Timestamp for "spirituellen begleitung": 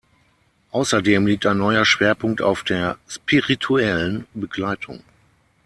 3.07-5.03